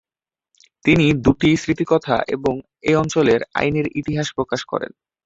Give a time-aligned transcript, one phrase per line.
[0.85, 2.53] তিনি দুটি স্মৃতিকথা এবং
[2.83, 4.91] এ অঞ্চলের আইনের ইতিহাস প্রকাশ করেন।